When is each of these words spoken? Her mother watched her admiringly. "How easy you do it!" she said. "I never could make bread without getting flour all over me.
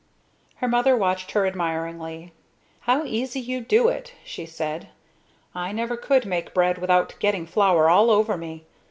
Her 0.55 0.67
mother 0.67 0.97
watched 0.97 1.33
her 1.33 1.45
admiringly. 1.45 2.33
"How 2.89 3.03
easy 3.05 3.39
you 3.39 3.61
do 3.61 3.87
it!" 3.87 4.13
she 4.25 4.47
said. 4.47 4.89
"I 5.53 5.71
never 5.71 5.95
could 5.95 6.25
make 6.25 6.55
bread 6.55 6.79
without 6.79 7.13
getting 7.19 7.45
flour 7.45 7.87
all 7.87 8.09
over 8.09 8.35
me. 8.35 8.65